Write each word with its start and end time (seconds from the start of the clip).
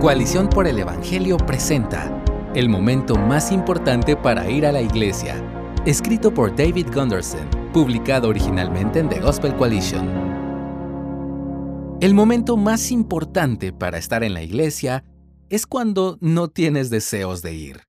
Coalición 0.00 0.48
por 0.48 0.66
el 0.66 0.78
Evangelio 0.78 1.36
presenta 1.36 2.24
El 2.54 2.70
momento 2.70 3.16
más 3.16 3.52
importante 3.52 4.16
para 4.16 4.48
ir 4.48 4.64
a 4.64 4.72
la 4.72 4.80
iglesia, 4.80 5.44
escrito 5.84 6.32
por 6.32 6.56
David 6.56 6.86
Gunderson, 6.90 7.46
publicado 7.74 8.30
originalmente 8.30 9.00
en 9.00 9.10
The 9.10 9.20
Gospel 9.20 9.54
Coalition. 9.56 10.08
El 12.00 12.14
momento 12.14 12.56
más 12.56 12.90
importante 12.90 13.74
para 13.74 13.98
estar 13.98 14.24
en 14.24 14.32
la 14.32 14.42
iglesia 14.42 15.04
es 15.50 15.66
cuando 15.66 16.16
no 16.22 16.48
tienes 16.48 16.88
deseos 16.88 17.42
de 17.42 17.52
ir. 17.52 17.82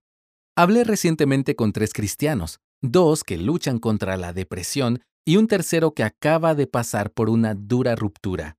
Hablé 0.57 0.83
recientemente 0.83 1.55
con 1.55 1.71
tres 1.71 1.93
cristianos, 1.93 2.59
dos 2.81 3.23
que 3.23 3.37
luchan 3.37 3.79
contra 3.79 4.17
la 4.17 4.33
depresión 4.33 4.99
y 5.23 5.37
un 5.37 5.47
tercero 5.47 5.93
que 5.93 6.03
acaba 6.03 6.55
de 6.55 6.67
pasar 6.67 7.11
por 7.11 7.29
una 7.29 7.53
dura 7.55 7.95
ruptura. 7.95 8.57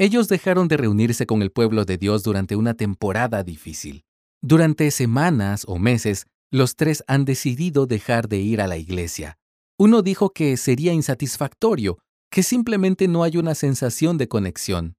Ellos 0.00 0.28
dejaron 0.28 0.66
de 0.66 0.78
reunirse 0.78 1.26
con 1.26 1.42
el 1.42 1.50
pueblo 1.50 1.84
de 1.84 1.98
Dios 1.98 2.22
durante 2.22 2.56
una 2.56 2.72
temporada 2.72 3.44
difícil. 3.44 4.06
Durante 4.40 4.90
semanas 4.92 5.64
o 5.68 5.78
meses, 5.78 6.24
los 6.50 6.74
tres 6.74 7.04
han 7.06 7.26
decidido 7.26 7.84
dejar 7.84 8.26
de 8.26 8.38
ir 8.38 8.62
a 8.62 8.66
la 8.66 8.78
iglesia. 8.78 9.36
Uno 9.78 10.00
dijo 10.00 10.30
que 10.30 10.56
sería 10.56 10.94
insatisfactorio, 10.94 11.98
que 12.30 12.42
simplemente 12.42 13.08
no 13.08 13.24
hay 13.24 13.36
una 13.36 13.54
sensación 13.54 14.16
de 14.16 14.26
conexión. 14.26 14.94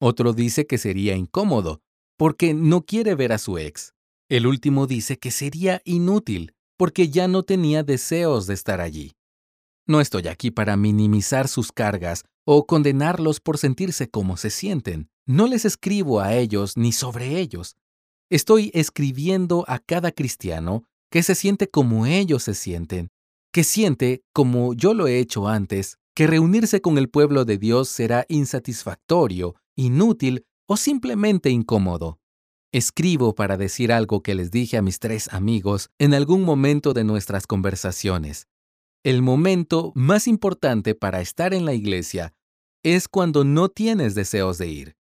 Otro 0.00 0.32
dice 0.32 0.64
que 0.64 0.78
sería 0.78 1.16
incómodo, 1.16 1.80
porque 2.16 2.54
no 2.54 2.82
quiere 2.82 3.16
ver 3.16 3.32
a 3.32 3.38
su 3.38 3.58
ex. 3.58 3.94
El 4.28 4.46
último 4.46 4.86
dice 4.86 5.18
que 5.18 5.32
sería 5.32 5.82
inútil, 5.84 6.52
porque 6.76 7.08
ya 7.08 7.26
no 7.26 7.42
tenía 7.42 7.82
deseos 7.82 8.46
de 8.46 8.54
estar 8.54 8.80
allí. 8.80 9.16
No 9.88 10.00
estoy 10.00 10.28
aquí 10.28 10.52
para 10.52 10.76
minimizar 10.76 11.48
sus 11.48 11.72
cargas 11.72 12.24
o 12.44 12.66
condenarlos 12.66 13.40
por 13.40 13.58
sentirse 13.58 14.08
como 14.08 14.36
se 14.36 14.50
sienten. 14.50 15.08
No 15.26 15.46
les 15.46 15.64
escribo 15.64 16.20
a 16.20 16.34
ellos 16.34 16.76
ni 16.76 16.92
sobre 16.92 17.38
ellos. 17.38 17.76
Estoy 18.30 18.70
escribiendo 18.74 19.64
a 19.68 19.78
cada 19.78 20.12
cristiano 20.12 20.84
que 21.10 21.22
se 21.22 21.34
siente 21.34 21.68
como 21.68 22.06
ellos 22.06 22.42
se 22.42 22.54
sienten, 22.54 23.10
que 23.52 23.62
siente, 23.62 24.22
como 24.32 24.74
yo 24.74 24.94
lo 24.94 25.06
he 25.06 25.18
hecho 25.18 25.46
antes, 25.46 25.98
que 26.14 26.26
reunirse 26.26 26.80
con 26.80 26.98
el 26.98 27.08
pueblo 27.08 27.44
de 27.44 27.58
Dios 27.58 27.88
será 27.88 28.24
insatisfactorio, 28.28 29.54
inútil 29.76 30.44
o 30.66 30.76
simplemente 30.76 31.50
incómodo. 31.50 32.18
Escribo 32.72 33.36
para 33.36 33.56
decir 33.56 33.92
algo 33.92 34.22
que 34.22 34.34
les 34.34 34.50
dije 34.50 34.76
a 34.76 34.82
mis 34.82 34.98
tres 34.98 35.32
amigos 35.32 35.90
en 35.98 36.14
algún 36.14 36.42
momento 36.42 36.92
de 36.92 37.04
nuestras 37.04 37.46
conversaciones. 37.46 38.48
El 39.04 39.20
momento 39.20 39.92
más 39.94 40.26
importante 40.26 40.94
para 40.94 41.20
estar 41.20 41.52
en 41.52 41.66
la 41.66 41.74
iglesia 41.74 42.32
es 42.82 43.06
cuando 43.06 43.44
no 43.44 43.68
tienes 43.68 44.14
deseos 44.14 44.56
de 44.56 44.68
ir. 44.68 44.96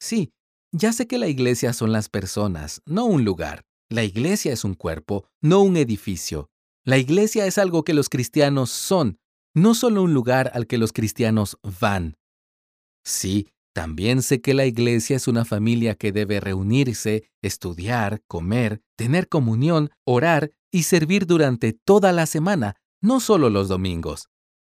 Sí, 0.00 0.32
ya 0.70 0.92
sé 0.92 1.08
que 1.08 1.18
la 1.18 1.26
iglesia 1.26 1.72
son 1.72 1.90
las 1.90 2.08
personas, 2.08 2.82
no 2.86 3.04
un 3.04 3.24
lugar. 3.24 3.64
La 3.90 4.04
iglesia 4.04 4.52
es 4.52 4.64
un 4.64 4.74
cuerpo, 4.74 5.26
no 5.40 5.60
un 5.60 5.76
edificio. 5.76 6.50
La 6.84 6.98
iglesia 6.98 7.44
es 7.46 7.58
algo 7.58 7.82
que 7.82 7.94
los 7.94 8.08
cristianos 8.08 8.70
son, 8.70 9.18
no 9.54 9.74
solo 9.74 10.04
un 10.04 10.14
lugar 10.14 10.52
al 10.54 10.68
que 10.68 10.78
los 10.78 10.92
cristianos 10.92 11.58
van. 11.80 12.14
Sí, 13.04 13.48
también 13.74 14.22
sé 14.22 14.40
que 14.40 14.54
la 14.54 14.66
iglesia 14.66 15.16
es 15.16 15.26
una 15.26 15.44
familia 15.44 15.96
que 15.96 16.12
debe 16.12 16.38
reunirse, 16.38 17.24
estudiar, 17.42 18.22
comer, 18.28 18.82
tener 18.96 19.28
comunión, 19.28 19.90
orar 20.04 20.52
y 20.70 20.84
servir 20.84 21.26
durante 21.26 21.72
toda 21.72 22.12
la 22.12 22.26
semana, 22.26 22.76
no 23.02 23.20
solo 23.20 23.50
los 23.50 23.68
domingos. 23.68 24.28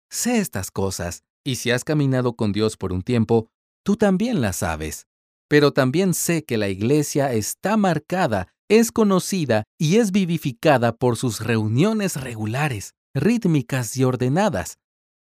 Sé 0.08 0.38
estas 0.38 0.70
cosas, 0.70 1.24
y 1.44 1.56
si 1.56 1.70
has 1.70 1.84
caminado 1.84 2.34
con 2.34 2.52
Dios 2.52 2.76
por 2.76 2.92
un 2.92 3.02
tiempo, 3.02 3.48
tú 3.84 3.96
también 3.96 4.40
las 4.40 4.56
sabes. 4.56 5.06
Pero 5.48 5.72
también 5.72 6.14
sé 6.14 6.44
que 6.44 6.56
la 6.56 6.68
iglesia 6.68 7.32
está 7.32 7.76
marcada, 7.76 8.54
es 8.68 8.92
conocida 8.92 9.64
y 9.78 9.96
es 9.96 10.12
vivificada 10.12 10.96
por 10.96 11.16
sus 11.16 11.40
reuniones 11.40 12.16
regulares, 12.16 12.94
rítmicas 13.14 13.96
y 13.96 14.04
ordenadas. 14.04 14.78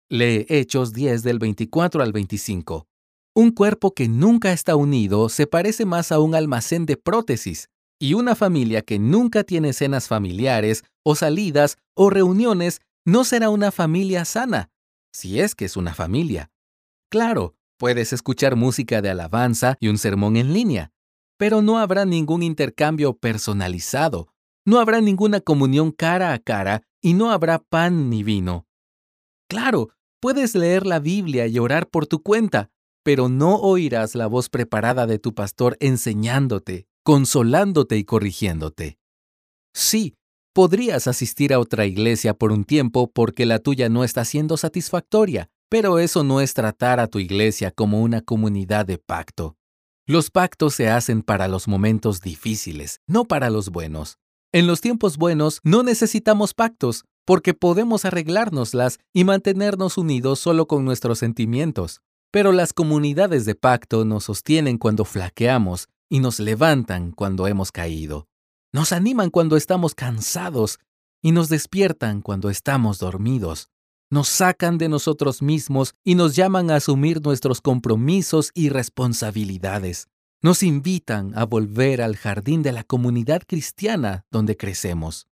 Lee 0.09 0.45
Hechos 0.47 0.93
10 0.93 1.21
del 1.21 1.37
24 1.37 2.01
al 2.01 2.13
25. 2.13 2.87
Un 3.35 3.51
cuerpo 3.51 3.93
que 3.93 4.07
nunca 4.07 4.53
está 4.53 4.75
unido 4.75 5.29
se 5.29 5.45
parece 5.45 5.85
más 5.85 6.11
a 6.11 6.19
un 6.19 6.33
almacén 6.33 6.85
de 6.85 6.97
prótesis, 6.97 7.69
y 7.99 8.13
una 8.13 8.35
familia 8.35 8.81
que 8.81 8.99
nunca 8.99 9.43
tiene 9.43 9.73
cenas 9.73 10.07
familiares 10.07 10.83
o 11.03 11.15
salidas 11.15 11.77
o 11.95 12.09
reuniones 12.09 12.81
no 13.05 13.23
será 13.23 13.49
una 13.49 13.71
familia 13.71 14.25
sana, 14.25 14.69
si 15.11 15.39
es 15.39 15.55
que 15.55 15.65
es 15.65 15.77
una 15.77 15.93
familia. 15.93 16.51
Claro, 17.09 17.55
puedes 17.77 18.13
escuchar 18.13 18.55
música 18.55 19.01
de 19.01 19.09
alabanza 19.09 19.77
y 19.79 19.87
un 19.87 19.97
sermón 19.97 20.35
en 20.37 20.53
línea, 20.53 20.91
pero 21.37 21.61
no 21.61 21.77
habrá 21.77 22.05
ningún 22.05 22.43
intercambio 22.43 23.17
personalizado, 23.17 24.27
no 24.65 24.79
habrá 24.79 24.99
ninguna 24.99 25.39
comunión 25.39 25.91
cara 25.91 26.33
a 26.33 26.39
cara 26.39 26.83
y 27.01 27.13
no 27.13 27.31
habrá 27.31 27.59
pan 27.59 28.09
ni 28.09 28.23
vino. 28.23 28.67
Claro, 29.47 29.89
puedes 30.19 30.55
leer 30.55 30.85
la 30.85 30.99
Biblia 30.99 31.47
y 31.47 31.57
orar 31.59 31.87
por 31.87 32.05
tu 32.05 32.21
cuenta, 32.21 32.69
pero 33.03 33.29
no 33.29 33.55
oirás 33.55 34.15
la 34.15 34.27
voz 34.27 34.49
preparada 34.49 35.07
de 35.07 35.19
tu 35.19 35.33
pastor 35.33 35.77
enseñándote, 35.79 36.87
consolándote 37.07 37.95
y 37.95 38.03
corrigiéndote. 38.03 38.99
Sí, 39.73 40.15
podrías 40.53 41.07
asistir 41.07 41.53
a 41.53 41.59
otra 41.59 41.85
iglesia 41.85 42.33
por 42.33 42.51
un 42.51 42.65
tiempo 42.65 43.09
porque 43.09 43.45
la 43.45 43.59
tuya 43.59 43.87
no 43.87 44.03
está 44.03 44.25
siendo 44.25 44.57
satisfactoria, 44.57 45.47
pero 45.69 45.99
eso 45.99 46.25
no 46.25 46.41
es 46.41 46.53
tratar 46.53 46.99
a 46.99 47.07
tu 47.07 47.19
iglesia 47.19 47.71
como 47.71 48.01
una 48.01 48.19
comunidad 48.19 48.85
de 48.85 48.97
pacto. 48.97 49.55
Los 50.05 50.31
pactos 50.31 50.75
se 50.75 50.89
hacen 50.89 51.21
para 51.21 51.47
los 51.47 51.69
momentos 51.69 52.19
difíciles, 52.19 52.99
no 53.07 53.23
para 53.23 53.49
los 53.49 53.69
buenos. 53.69 54.17
En 54.51 54.67
los 54.67 54.81
tiempos 54.81 55.15
buenos 55.15 55.61
no 55.63 55.83
necesitamos 55.83 56.53
pactos, 56.53 57.05
porque 57.25 57.53
podemos 57.53 58.03
arreglárnoslas 58.03 58.99
y 59.13 59.23
mantenernos 59.23 59.97
unidos 59.97 60.39
solo 60.41 60.67
con 60.67 60.83
nuestros 60.83 61.19
sentimientos. 61.19 62.01
Pero 62.31 62.51
las 62.51 62.73
comunidades 62.73 63.45
de 63.45 63.55
pacto 63.55 64.03
nos 64.03 64.25
sostienen 64.25 64.77
cuando 64.77 65.05
flaqueamos 65.05 65.87
y 66.09 66.19
nos 66.19 66.39
levantan 66.39 67.11
cuando 67.11 67.47
hemos 67.47 67.71
caído. 67.71 68.27
Nos 68.73 68.91
animan 68.91 69.29
cuando 69.29 69.57
estamos 69.57 69.95
cansados 69.95 70.79
y 71.21 71.31
nos 71.31 71.49
despiertan 71.49 72.21
cuando 72.21 72.49
estamos 72.49 72.99
dormidos. 72.99 73.69
Nos 74.09 74.29
sacan 74.29 74.77
de 74.77 74.87
nosotros 74.87 75.41
mismos 75.41 75.93
y 76.03 76.15
nos 76.15 76.35
llaman 76.35 76.71
a 76.71 76.75
asumir 76.75 77.21
nuestros 77.21 77.59
compromisos 77.59 78.51
y 78.53 78.69
responsabilidades. 78.69 80.07
Nos 80.41 80.63
invitan 80.63 81.37
a 81.37 81.45
volver 81.45 82.01
al 82.01 82.15
jardín 82.15 82.61
de 82.61 82.71
la 82.71 82.83
comunidad 82.83 83.41
cristiana 83.45 84.25
donde 84.31 84.55
crecemos. 84.55 85.27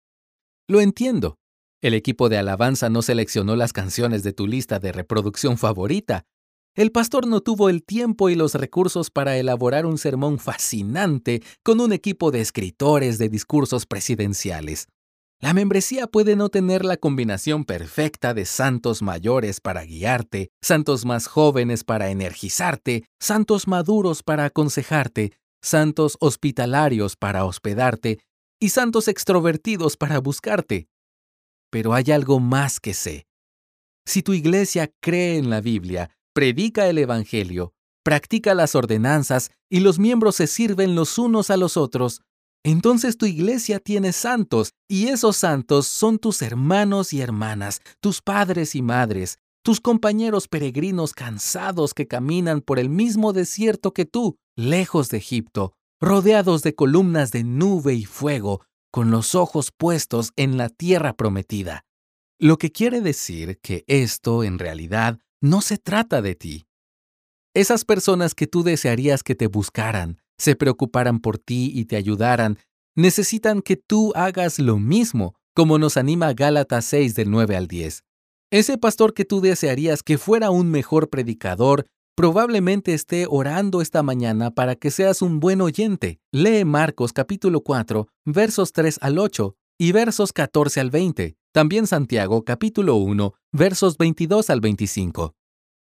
Lo 0.68 0.80
entiendo. 0.80 1.38
El 1.82 1.96
equipo 1.96 2.30
de 2.30 2.38
alabanza 2.38 2.90
no 2.90 3.02
seleccionó 3.02 3.56
las 3.56 3.74
canciones 3.74 4.22
de 4.24 4.34
tu 4.34 4.46
lista 4.46 4.80
de 4.80 4.92
reproducción 4.92 5.58
favorita, 5.58 6.26
el 6.76 6.92
pastor 6.92 7.28
no 7.28 7.42
tuvo 7.42 7.70
el 7.70 7.84
tiempo 7.84 8.30
y 8.30 8.36
los 8.36 8.56
recursos 8.56 9.12
para 9.12 9.38
elaborar 9.38 9.86
un 9.86 9.98
sermón 9.98 10.40
fascinante 10.40 11.44
con 11.64 11.82
un 11.82 11.92
equipo 11.92 12.32
de 12.32 12.40
escritores 12.40 13.18
de 13.18 13.28
discursos 13.28 13.86
presidenciales. 13.86 14.88
La 15.42 15.54
membresía 15.54 16.08
puede 16.08 16.36
no 16.36 16.50
tener 16.50 16.86
la 16.86 16.98
combinación 16.98 17.66
perfecta 17.66 18.34
de 18.34 18.46
santos 18.46 19.02
mayores 19.02 19.60
para 19.60 19.84
guiarte, 19.84 20.52
santos 20.62 21.04
más 21.04 21.28
jóvenes 21.28 21.84
para 21.84 22.12
energizarte, 22.12 23.06
santos 23.20 23.68
maduros 23.68 24.24
para 24.24 24.46
aconsejarte, 24.46 25.34
santos 25.62 26.16
hospitalarios 26.20 27.18
para 27.18 27.44
hospedarte 27.44 28.20
y 28.62 28.70
santos 28.70 29.08
extrovertidos 29.08 29.98
para 29.98 30.20
buscarte. 30.20 30.88
Pero 31.72 31.94
hay 31.96 32.12
algo 32.12 32.40
más 32.40 32.80
que 32.80 32.94
sé. 32.94 33.26
Si 34.06 34.22
tu 34.22 34.34
iglesia 34.34 34.92
cree 35.02 35.38
en 35.38 35.50
la 35.50 35.60
Biblia, 35.60 36.12
predica 36.34 36.88
el 36.88 36.98
Evangelio, 36.98 37.74
practica 38.04 38.54
las 38.54 38.76
ordenanzas 38.76 39.52
y 39.70 39.82
los 39.82 40.00
miembros 40.00 40.36
se 40.36 40.48
sirven 40.48 40.96
los 40.96 41.18
unos 41.18 41.50
a 41.50 41.58
los 41.58 41.78
otros, 41.78 42.22
entonces 42.64 43.18
tu 43.18 43.26
iglesia 43.26 43.80
tiene 43.80 44.12
santos 44.14 44.74
y 44.88 45.08
esos 45.08 45.38
santos 45.38 45.88
son 45.88 46.20
tus 46.20 46.42
hermanos 46.42 47.12
y 47.14 47.22
hermanas, 47.22 47.82
tus 48.00 48.22
padres 48.22 48.76
y 48.76 48.82
madres, 48.82 49.40
tus 49.64 49.82
compañeros 49.82 50.48
peregrinos 50.48 51.14
cansados 51.14 51.94
que 51.94 52.08
caminan 52.08 52.62
por 52.62 52.80
el 52.80 52.90
mismo 52.90 53.34
desierto 53.34 53.94
que 53.94 54.06
tú, 54.06 54.38
lejos 54.56 55.10
de 55.10 55.18
Egipto, 55.18 55.74
rodeados 56.00 56.62
de 56.62 56.76
columnas 56.76 57.32
de 57.32 57.44
nube 57.44 57.94
y 57.94 58.06
fuego, 58.06 58.62
con 58.92 59.10
los 59.10 59.36
ojos 59.36 59.72
puestos 59.76 60.32
en 60.36 60.58
la 60.58 60.70
tierra 60.70 61.14
prometida. 61.14 61.86
Lo 62.40 62.58
que 62.58 62.72
quiere 62.72 63.02
decir 63.02 63.60
que 63.62 63.84
esto, 63.88 64.44
en 64.44 64.60
realidad, 64.60 65.20
no 65.42 65.62
se 65.62 65.78
trata 65.78 66.22
de 66.22 66.36
ti. 66.36 66.68
Esas 67.54 67.84
personas 67.84 68.34
que 68.36 68.48
tú 68.48 68.64
desearías 68.64 69.24
que 69.24 69.36
te 69.36 69.48
buscaran, 69.48 70.22
se 70.38 70.56
preocuparan 70.56 71.20
por 71.20 71.38
ti 71.38 71.72
y 71.74 71.86
te 71.86 71.98
ayudaran, 71.98 72.58
necesitan 72.96 73.62
que 73.62 73.76
tú 73.76 74.14
hagas 74.16 74.60
lo 74.60 74.78
mismo, 74.78 75.36
como 75.54 75.78
nos 75.78 75.98
anima 75.98 76.34
Gálatas 76.34 76.86
6 76.86 77.16
del 77.16 77.30
9 77.30 77.58
al 77.58 77.68
10. 77.68 78.04
Ese 78.52 78.78
pastor 78.78 79.14
que 79.14 79.26
tú 79.26 79.42
desearías 79.42 80.04
que 80.04 80.18
fuera 80.18 80.50
un 80.50 80.70
mejor 80.70 81.10
predicador, 81.10 81.86
Probablemente 82.16 82.94
esté 82.94 83.26
orando 83.28 83.82
esta 83.82 84.04
mañana 84.04 84.52
para 84.52 84.76
que 84.76 84.92
seas 84.92 85.22
un 85.22 85.40
buen 85.40 85.62
oyente. 85.62 86.20
Lee 86.32 86.66
Marcos 86.66 87.14
capítulo 87.14 87.62
4, 87.62 88.08
versos 88.26 88.74
3 88.74 89.00
al 89.02 89.18
8 89.18 89.56
y 89.80 89.92
versos 89.94 90.34
14 90.34 90.82
al 90.82 90.92
20. 90.92 91.38
También 91.54 91.86
Santiago 91.86 92.46
capítulo 92.46 92.96
1, 92.96 93.34
versos 93.52 93.98
22 93.98 94.50
al 94.50 94.62
25. 94.62 95.36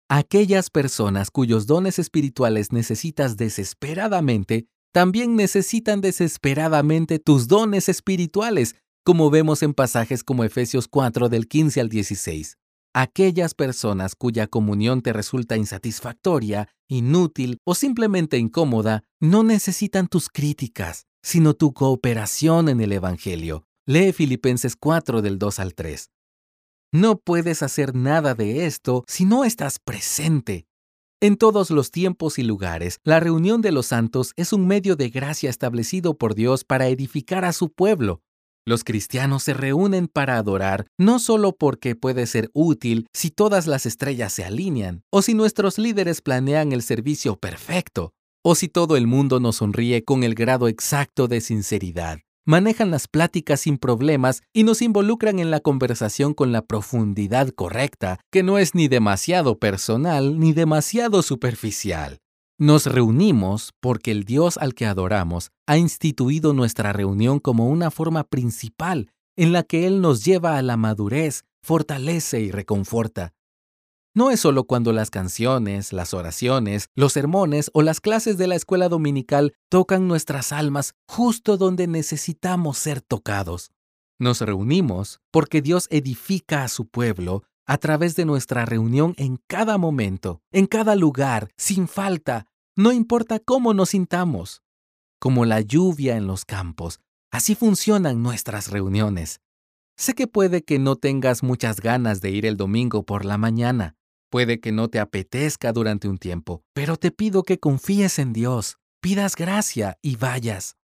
Aquellas 0.07 0.69
personas 0.69 1.31
cuyos 1.31 1.67
dones 1.67 1.99
espirituales 1.99 2.73
necesitas 2.73 3.39
desesperadamente, 3.39 4.67
también 4.93 5.35
necesitan 5.35 6.03
desesperadamente 6.03 7.19
tus 7.19 7.49
dones 7.49 7.89
espirituales, 7.89 8.77
como 9.03 9.31
vemos 9.31 9.63
en 9.63 9.73
pasajes 9.73 10.23
como 10.23 10.45
Efesios 10.45 10.89
4 10.89 11.31
del 11.31 11.49
15 11.49 11.81
al 11.81 11.89
16. 11.89 12.59
Aquellas 12.93 13.55
personas 13.55 14.15
cuya 14.15 14.49
comunión 14.49 15.01
te 15.01 15.15
resulta 15.15 15.57
insatisfactoria, 15.57 16.69
inútil 16.87 17.61
o 17.65 17.75
simplemente 17.75 18.37
incómoda, 18.37 19.05
no 19.21 19.43
necesitan 19.43 20.07
tus 20.09 20.29
críticas, 20.29 21.07
sino 21.23 21.55
tu 21.55 21.73
cooperación 21.73 22.69
en 22.69 22.83
el 22.83 22.93
Evangelio. 22.93 23.66
Lee 23.89 24.13
Filipenses 24.13 24.75
4 24.75 25.23
del 25.23 25.39
2 25.39 25.61
al 25.61 25.73
3. 25.73 26.11
No 26.93 27.21
puedes 27.21 27.63
hacer 27.63 27.95
nada 27.95 28.35
de 28.35 28.67
esto 28.67 29.05
si 29.07 29.25
no 29.25 29.45
estás 29.45 29.79
presente. 29.79 30.67
En 31.21 31.37
todos 31.37 31.71
los 31.71 31.93
tiempos 31.93 32.41
y 32.41 32.43
lugares, 32.43 32.99
la 33.05 33.21
reunión 33.21 33.63
de 33.63 33.71
los 33.71 33.87
santos 33.87 34.33
es 34.35 34.53
un 34.53 34.67
medio 34.67 34.97
de 34.97 35.09
gracia 35.11 35.49
establecido 35.49 36.15
por 36.15 36.35
Dios 36.35 36.65
para 36.65 36.89
edificar 36.89 37.45
a 37.45 37.53
su 37.53 37.71
pueblo. 37.71 38.23
Los 38.67 38.83
cristianos 38.83 39.45
se 39.45 39.55
reúnen 39.55 40.09
para 40.09 40.37
adorar 40.37 40.89
no 40.99 41.21
solo 41.21 41.53
porque 41.53 41.95
puede 41.95 42.27
ser 42.27 42.51
útil 42.55 43.07
si 43.15 43.31
todas 43.31 43.69
las 43.69 43.87
estrellas 43.87 44.33
se 44.33 44.45
alinean, 44.45 45.05
o 45.13 45.23
si 45.23 45.33
nuestros 45.33 45.79
líderes 45.79 46.23
planean 46.23 46.73
el 46.73 46.83
servicio 46.83 47.37
perfecto, 47.37 48.15
o 48.43 48.57
si 48.57 48.67
todo 48.67 48.97
el 48.97 49.07
mundo 49.07 49.39
nos 49.39 49.57
sonríe 49.57 50.03
con 50.03 50.25
el 50.25 50.35
grado 50.35 50.67
exacto 50.67 51.29
de 51.29 51.41
sinceridad 51.41 52.26
manejan 52.47 52.91
las 52.91 53.09
pláticas 53.09 53.61
sin 53.61 53.77
problemas 53.77 54.43
y 54.55 54.63
nos 54.63 54.81
involucran 54.81 55.39
en 55.39 55.51
la 55.51 55.61
conversación 55.61 56.33
con 56.33 56.53
la 56.53 56.63
profundidad 56.63 57.51
correcta, 57.51 58.21
que 58.31 58.43
no 58.43 58.57
es 58.57 58.75
ni 58.75 58.89
demasiado 58.89 59.59
personal 59.59 60.39
ni 60.39 60.55
demasiado 60.55 61.23
superficial. 61.23 62.21
Nos 62.59 62.87
reunimos 62.87 63.75
porque 63.81 64.13
el 64.13 64.25
Dios 64.25 64.57
al 64.57 64.75
que 64.75 64.87
adoramos 64.87 65.51
ha 65.67 65.77
instituido 65.77 66.55
nuestra 66.55 66.95
reunión 66.95 67.39
como 67.39 67.69
una 67.69 67.91
forma 67.91 68.25
principal 68.25 69.11
en 69.37 69.53
la 69.53 69.63
que 69.63 69.87
Él 69.87 70.01
nos 70.01 70.25
lleva 70.25 70.57
a 70.57 70.63
la 70.63 70.79
madurez, 70.79 71.45
fortalece 71.63 72.41
y 72.41 72.51
reconforta. 72.51 73.35
No 74.17 74.31
es 74.31 74.41
solo 74.41 74.65
cuando 74.65 74.95
las 74.95 75.11
canciones, 75.11 75.93
las 75.93 76.15
oraciones, 76.15 76.89
los 76.95 77.13
sermones 77.13 77.71
o 77.75 77.83
las 77.83 78.01
clases 78.01 78.39
de 78.39 78.47
la 78.47 78.55
escuela 78.55 78.89
dominical 78.89 79.53
tocan 79.69 80.09
nuestras 80.09 80.53
almas 80.53 80.95
justo 81.07 81.59
donde 81.59 81.87
necesitamos 81.87 82.79
ser 82.79 83.03
tocados. 83.03 83.73
Nos 84.19 84.41
reunimos 84.41 85.21
porque 85.31 85.61
Dios 85.61 85.87
edifica 85.91 86.65
a 86.65 86.69
su 86.69 86.89
pueblo 86.89 87.43
a 87.67 87.77
través 87.77 88.17
de 88.17 88.25
nuestra 88.25 88.65
reunión 88.65 89.13
en 89.19 89.39
cada 89.47 89.77
momento, 89.77 90.41
en 90.51 90.65
cada 90.65 90.97
lugar, 90.97 91.51
sin 91.59 91.87
falta, 91.87 92.47
no 92.75 92.93
importa 92.93 93.39
cómo 93.39 93.75
nos 93.75 93.91
sintamos. 93.91 94.63
Como 95.21 95.45
la 95.45 95.61
lluvia 95.61 96.17
en 96.17 96.27
los 96.27 96.47
campos, 96.47 97.01
así 97.31 97.55
funcionan 97.55 98.23
nuestras 98.23 98.71
reuniones. 98.71 99.43
Sé 99.99 100.15
que 100.15 100.27
puede 100.27 100.65
que 100.65 100.79
no 100.79 100.97
tengas 100.97 101.43
muchas 101.43 101.81
ganas 101.83 102.23
de 102.23 102.31
ir 102.31 102.47
el 102.47 102.57
domingo 102.57 103.03
por 103.03 103.27
la 103.27 103.37
mañana, 103.37 103.95
Puede 104.37 104.61
que 104.61 104.71
no 104.71 104.89
te 104.89 104.99
apetezca 104.99 105.73
durante 105.73 106.09
un 106.09 106.19
tiempo, 106.19 106.63
pero 106.75 106.99
te 106.99 107.11
pido 107.11 107.43
que 107.43 107.59
confíes 107.59 108.19
en 108.19 108.35
Dios, 108.35 108.77
pidas 109.01 109.35
gracia 109.35 109.97
y 110.03 110.17
vayas. 110.17 110.77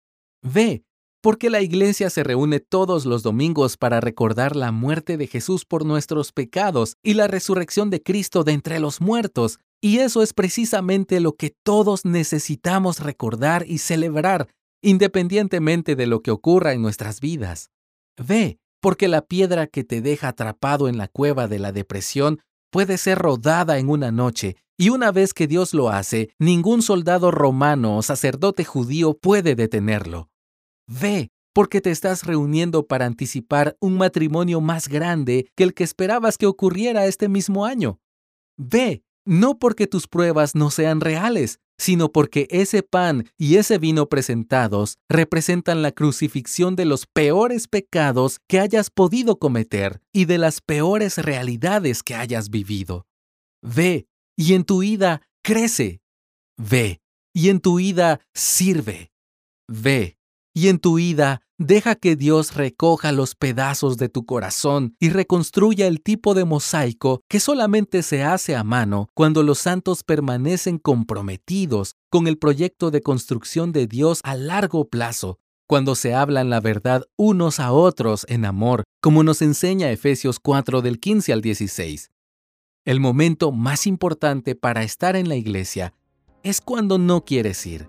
Ve, 0.42 0.84
porque 1.22 1.50
la 1.50 1.60
iglesia 1.60 2.08
se 2.08 2.24
reúne 2.24 2.60
todos 2.60 3.04
los 3.04 3.22
domingos 3.22 3.76
para 3.76 4.00
recordar 4.00 4.56
la 4.56 4.72
muerte 4.72 5.18
de 5.18 5.26
Jesús 5.26 5.66
por 5.66 5.84
nuestros 5.84 6.32
pecados 6.32 6.96
y 7.02 7.12
la 7.12 7.28
resurrección 7.28 7.90
de 7.90 8.02
Cristo 8.02 8.42
de 8.42 8.52
entre 8.52 8.80
los 8.80 9.02
muertos, 9.02 9.58
y 9.82 9.98
eso 9.98 10.22
es 10.22 10.32
precisamente 10.32 11.20
lo 11.20 11.34
que 11.34 11.54
todos 11.62 12.06
necesitamos 12.06 13.00
recordar 13.00 13.66
y 13.68 13.76
celebrar, 13.76 14.48
independientemente 14.80 15.94
de 15.94 16.06
lo 16.06 16.22
que 16.22 16.30
ocurra 16.30 16.72
en 16.72 16.80
nuestras 16.80 17.20
vidas. 17.20 17.68
Ve, 18.16 18.56
porque 18.80 19.08
la 19.08 19.20
piedra 19.20 19.66
que 19.66 19.84
te 19.84 20.00
deja 20.00 20.28
atrapado 20.28 20.88
en 20.88 20.96
la 20.96 21.08
cueva 21.08 21.48
de 21.48 21.58
la 21.58 21.72
depresión 21.72 22.40
puede 22.72 22.96
ser 22.96 23.18
rodada 23.18 23.78
en 23.78 23.90
una 23.90 24.10
noche, 24.10 24.56
y 24.78 24.88
una 24.88 25.12
vez 25.12 25.34
que 25.34 25.46
Dios 25.46 25.74
lo 25.74 25.90
hace, 25.90 26.30
ningún 26.38 26.80
soldado 26.80 27.30
romano 27.30 27.98
o 27.98 28.02
sacerdote 28.02 28.64
judío 28.64 29.14
puede 29.14 29.54
detenerlo. 29.54 30.30
Ve, 30.88 31.30
porque 31.52 31.82
te 31.82 31.90
estás 31.90 32.24
reuniendo 32.24 32.86
para 32.86 33.04
anticipar 33.04 33.76
un 33.78 33.98
matrimonio 33.98 34.62
más 34.62 34.88
grande 34.88 35.50
que 35.54 35.64
el 35.64 35.74
que 35.74 35.84
esperabas 35.84 36.38
que 36.38 36.46
ocurriera 36.46 37.04
este 37.04 37.28
mismo 37.28 37.66
año. 37.66 38.00
Ve, 38.56 39.04
no 39.24 39.58
porque 39.58 39.86
tus 39.86 40.08
pruebas 40.08 40.54
no 40.54 40.70
sean 40.70 41.00
reales, 41.00 41.60
sino 41.78 42.12
porque 42.12 42.46
ese 42.50 42.82
pan 42.82 43.28
y 43.36 43.56
ese 43.56 43.78
vino 43.78 44.08
presentados 44.08 44.98
representan 45.08 45.82
la 45.82 45.92
crucifixión 45.92 46.76
de 46.76 46.84
los 46.84 47.06
peores 47.06 47.66
pecados 47.66 48.38
que 48.48 48.60
hayas 48.60 48.90
podido 48.90 49.38
cometer 49.38 50.00
y 50.12 50.26
de 50.26 50.38
las 50.38 50.60
peores 50.60 51.18
realidades 51.18 52.02
que 52.02 52.14
hayas 52.14 52.50
vivido. 52.50 53.06
Ve, 53.62 54.06
y 54.36 54.54
en 54.54 54.64
tu 54.64 54.82
ida 54.82 55.22
crece. 55.42 56.00
Ve, 56.56 57.00
y 57.34 57.48
en 57.48 57.60
tu 57.60 57.80
ida 57.80 58.20
sirve. 58.34 59.12
Ve, 59.68 60.18
y 60.54 60.68
en 60.68 60.78
tu 60.78 60.98
ida 60.98 61.41
Deja 61.58 61.94
que 61.94 62.16
Dios 62.16 62.54
recoja 62.54 63.12
los 63.12 63.34
pedazos 63.34 63.96
de 63.98 64.08
tu 64.08 64.24
corazón 64.24 64.96
y 64.98 65.10
reconstruya 65.10 65.86
el 65.86 66.00
tipo 66.00 66.34
de 66.34 66.44
mosaico 66.44 67.20
que 67.28 67.40
solamente 67.40 68.02
se 68.02 68.24
hace 68.24 68.56
a 68.56 68.64
mano 68.64 69.10
cuando 69.14 69.42
los 69.42 69.58
santos 69.58 70.02
permanecen 70.02 70.78
comprometidos 70.78 71.94
con 72.10 72.26
el 72.26 72.38
proyecto 72.38 72.90
de 72.90 73.02
construcción 73.02 73.70
de 73.70 73.86
Dios 73.86 74.20
a 74.24 74.34
largo 74.34 74.88
plazo, 74.88 75.38
cuando 75.68 75.94
se 75.94 76.14
hablan 76.14 76.50
la 76.50 76.60
verdad 76.60 77.04
unos 77.16 77.60
a 77.60 77.72
otros 77.72 78.26
en 78.28 78.44
amor, 78.44 78.84
como 79.00 79.22
nos 79.22 79.42
enseña 79.42 79.90
Efesios 79.90 80.40
4 80.40 80.80
del 80.80 81.00
15 81.00 81.32
al 81.32 81.42
16. 81.42 82.10
El 82.84 82.98
momento 82.98 83.52
más 83.52 83.86
importante 83.86 84.54
para 84.54 84.82
estar 84.82 85.16
en 85.16 85.28
la 85.28 85.36
iglesia 85.36 85.94
es 86.42 86.60
cuando 86.60 86.98
no 86.98 87.24
quieres 87.24 87.64
ir. 87.66 87.88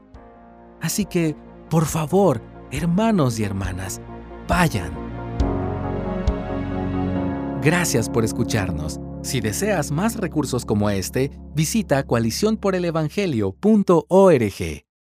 Así 0.81 1.06
que, 1.06 1.36
por 1.69 1.86
favor, 1.86 2.53
hermanos 2.74 3.39
y 3.39 3.44
hermanas, 3.44 4.01
vayan. 4.48 4.92
Gracias 7.62 8.10
por 8.10 8.25
escucharnos. 8.25 9.00
Si 9.22 9.39
deseas 9.39 9.92
más 9.92 10.18
recursos 10.18 10.65
como 10.65 10.89
este, 10.89 11.30
visita 11.56 12.03
coaliciónporelevangelio.org. 12.03 14.93